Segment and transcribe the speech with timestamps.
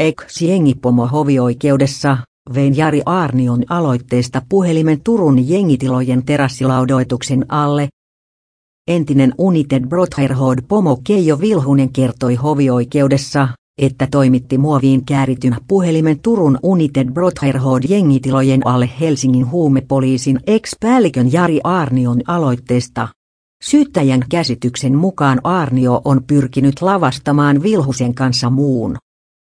[0.00, 2.16] Ex-jengipomo hovioikeudessa,
[2.54, 7.88] vein Jari Aarnion aloitteesta puhelimen Turun jengitilojen terassilaudoituksen alle.
[8.88, 17.12] Entinen United Brotherhood pomo Keijo Vilhunen kertoi hovioikeudessa, että toimitti muoviin käärityn puhelimen Turun United
[17.12, 23.08] Brotherhood jengitilojen alle Helsingin huumepoliisin ex-päällikön Jari Aarnion aloitteesta.
[23.64, 28.96] Syyttäjän käsityksen mukaan Arnio on pyrkinyt lavastamaan Vilhusen kanssa muun